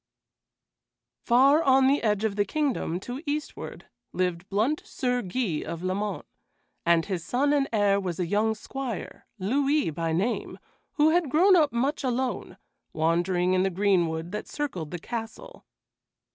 Far 1.21 1.61
on 1.61 1.85
the 1.85 2.01
edge 2.01 2.23
of 2.23 2.35
the 2.35 2.43
kingdom 2.43 2.99
to 3.01 3.21
eastward 3.27 3.85
lived 4.13 4.49
blunt 4.49 4.81
Sir 4.83 5.21
Guy 5.21 5.63
of 5.63 5.83
Lamont, 5.83 6.25
and 6.87 7.05
his 7.05 7.23
son 7.23 7.53
and 7.53 7.69
heir 7.71 7.99
was 7.99 8.19
a 8.19 8.25
young 8.25 8.55
squire, 8.55 9.27
Louis 9.37 9.91
by 9.91 10.11
name, 10.11 10.57
who 10.93 11.11
had 11.11 11.29
grown 11.29 11.55
up 11.55 11.71
much 11.71 12.03
alone, 12.03 12.57
wandering 12.93 13.53
in 13.53 13.61
the 13.61 13.69
greenwood 13.69 14.31
that 14.31 14.47
circled 14.47 14.89
the 14.89 14.97
castle. 14.97 15.65